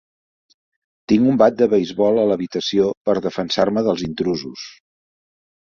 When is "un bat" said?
1.33-1.59